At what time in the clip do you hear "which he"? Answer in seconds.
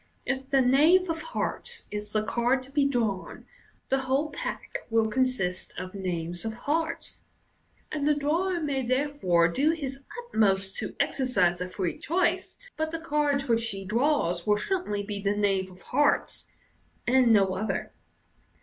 13.43-13.85